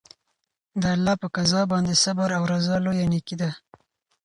[0.81, 3.51] د الله په قضا باندې صبر او رضا لویه نېکي ده.